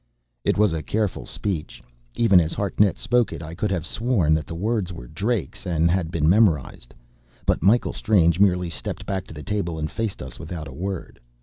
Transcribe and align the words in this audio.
It 0.43 0.57
was 0.57 0.73
a 0.73 0.81
careful 0.81 1.27
speech. 1.27 1.83
Even 2.15 2.39
as 2.39 2.53
Hartnett 2.53 2.97
spoke 2.97 3.31
it, 3.31 3.43
I 3.43 3.53
could 3.53 3.69
have 3.69 3.85
sworn 3.85 4.33
that 4.33 4.47
the 4.47 4.55
words 4.55 4.91
were 4.91 5.05
Drake's, 5.05 5.67
and 5.67 5.91
had 5.91 6.09
been 6.09 6.27
memorized. 6.27 6.95
But 7.45 7.61
Michael 7.61 7.93
Strange 7.93 8.39
merely 8.39 8.71
stepped 8.71 9.05
back 9.05 9.27
to 9.27 9.33
the 9.35 9.43
table 9.43 9.77
and 9.77 9.91
faced 9.91 10.23
us 10.23 10.39
without 10.39 10.67
a 10.67 10.73
word. 10.73 11.19